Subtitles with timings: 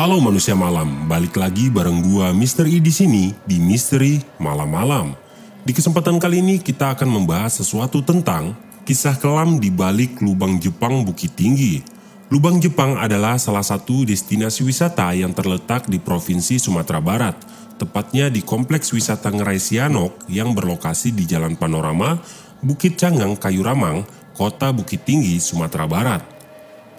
[0.00, 2.64] Halo manusia malam, balik lagi bareng gua Mr.
[2.64, 5.12] E di sini di Misteri Malam-malam.
[5.60, 8.56] Di kesempatan kali ini kita akan membahas sesuatu tentang
[8.88, 11.84] kisah kelam di balik lubang Jepang Bukit Tinggi.
[12.32, 17.36] Lubang Jepang adalah salah satu destinasi wisata yang terletak di Provinsi Sumatera Barat,
[17.76, 22.16] tepatnya di Kompleks Wisata Ngerai Sianok yang berlokasi di Jalan Panorama,
[22.64, 26.24] Bukit Canggang, Kayu Ramang, Kota Bukit Tinggi, Sumatera Barat.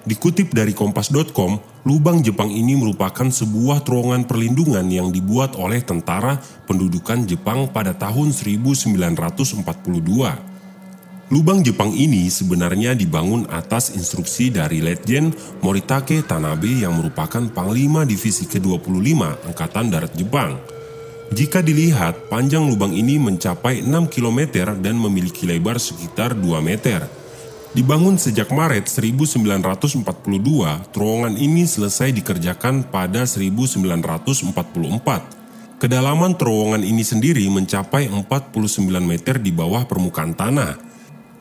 [0.05, 6.37] Dikutip dari kompas.com, lubang Jepang ini merupakan sebuah terowongan perlindungan yang dibuat oleh tentara
[6.69, 9.65] pendudukan Jepang pada tahun 1942.
[11.31, 15.31] Lubang Jepang ini sebenarnya dibangun atas instruksi dari Letjen
[15.63, 20.59] Moritake Tanabe yang merupakan Panglima Divisi ke-25 Angkatan Darat Jepang.
[21.31, 24.51] Jika dilihat, panjang lubang ini mencapai 6 km
[24.83, 27.20] dan memiliki lebar sekitar 2 meter.
[27.71, 30.03] Dibangun sejak Maret 1942,
[30.91, 35.79] terowongan ini selesai dikerjakan pada 1944.
[35.79, 40.75] Kedalaman terowongan ini sendiri mencapai 49 meter di bawah permukaan tanah.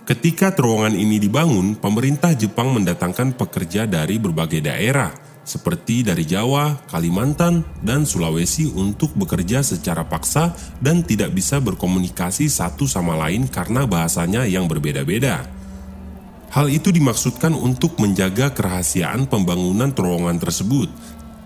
[0.06, 5.10] Ketika terowongan ini dibangun, pemerintah Jepang mendatangkan pekerja dari berbagai daerah,
[5.42, 12.86] seperti dari Jawa, Kalimantan, dan Sulawesi untuk bekerja secara paksa dan tidak bisa berkomunikasi satu
[12.86, 15.58] sama lain karena bahasanya yang berbeda-beda.
[16.50, 20.90] Hal itu dimaksudkan untuk menjaga kerahasiaan pembangunan terowongan tersebut,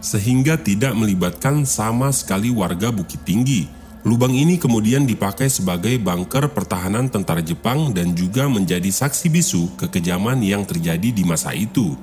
[0.00, 3.68] sehingga tidak melibatkan sama sekali warga Bukit Tinggi.
[4.04, 10.40] Lubang ini kemudian dipakai sebagai bunker pertahanan tentara Jepang dan juga menjadi saksi bisu kekejaman
[10.40, 11.96] yang terjadi di masa itu.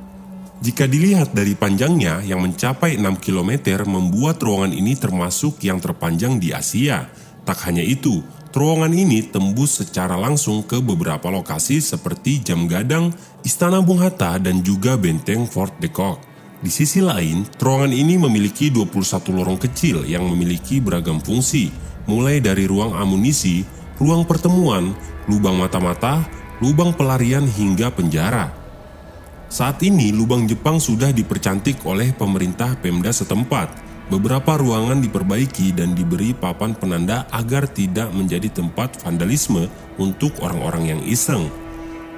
[0.62, 6.54] Jika dilihat dari panjangnya yang mencapai 6 km membuat terowongan ini termasuk yang terpanjang di
[6.54, 7.10] Asia.
[7.42, 13.16] Tak hanya itu, Terowongan ini tembus secara langsung ke beberapa lokasi seperti Jam Gadang,
[13.48, 16.20] Istana Bung Hatta, dan juga Benteng Fort de Kock.
[16.60, 21.72] Di sisi lain, terowongan ini memiliki 21 lorong kecil yang memiliki beragam fungsi,
[22.12, 23.64] mulai dari ruang amunisi,
[23.96, 24.92] ruang pertemuan,
[25.32, 26.20] lubang mata-mata,
[26.60, 28.52] lubang pelarian hingga penjara.
[29.48, 36.36] Saat ini, lubang Jepang sudah dipercantik oleh pemerintah Pemda setempat, Beberapa ruangan diperbaiki dan diberi
[36.36, 41.48] papan penanda agar tidak menjadi tempat vandalisme untuk orang-orang yang iseng.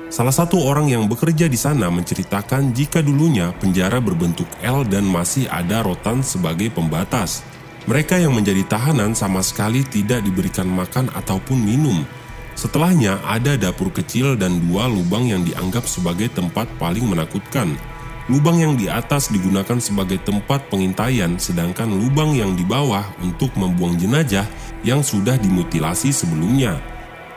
[0.09, 5.45] Salah satu orang yang bekerja di sana menceritakan jika dulunya penjara berbentuk L dan masih
[5.53, 7.45] ada rotan sebagai pembatas.
[7.85, 12.01] Mereka yang menjadi tahanan sama sekali tidak diberikan makan ataupun minum.
[12.57, 17.77] Setelahnya ada dapur kecil dan dua lubang yang dianggap sebagai tempat paling menakutkan.
[18.31, 23.99] Lubang yang di atas digunakan sebagai tempat pengintaian, sedangkan lubang yang di bawah untuk membuang
[23.99, 24.47] jenazah
[24.87, 26.79] yang sudah dimutilasi sebelumnya.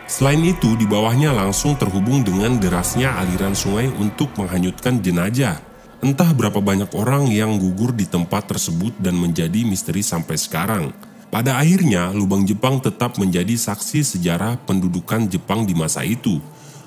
[0.06, 5.58] Selain itu, di bawahnya langsung terhubung dengan derasnya aliran sungai untuk menghanyutkan jenazah.
[6.06, 10.94] Entah berapa banyak orang yang gugur di tempat tersebut dan menjadi misteri sampai sekarang.
[11.34, 16.38] Pada akhirnya, lubang Jepang tetap menjadi saksi sejarah pendudukan Jepang di masa itu–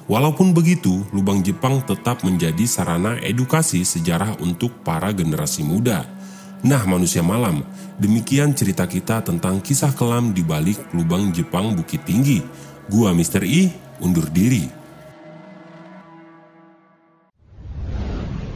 [0.10, 6.02] Walaupun begitu, lubang Jepang tetap menjadi sarana edukasi sejarah untuk para generasi muda.
[6.66, 7.62] Nah, manusia malam,
[8.02, 12.42] demikian cerita kita tentang kisah kelam di balik lubang Jepang Bukit Tinggi.
[12.90, 13.46] Gua Mr.
[13.46, 13.70] I,
[14.02, 14.66] undur diri.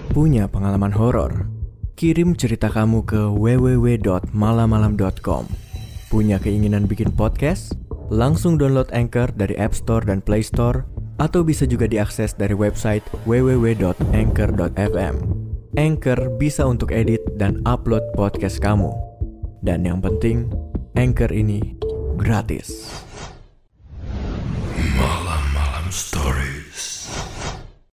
[0.10, 1.54] Punya pengalaman horor?
[1.94, 5.46] Kirim cerita kamu ke www.malamalam.com.
[6.10, 7.78] Punya keinginan bikin podcast?
[8.10, 13.04] Langsung download Anchor dari App Store dan Play Store atau bisa juga diakses dari website
[13.26, 15.16] www.anchor.fm.
[15.74, 18.94] Anchor bisa untuk edit dan upload podcast kamu.
[19.66, 20.54] Dan yang penting,
[20.94, 21.74] Anchor ini
[22.14, 22.94] gratis.
[24.94, 26.53] Malam-malam story.